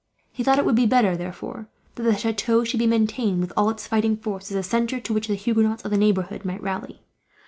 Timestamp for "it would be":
0.57-0.87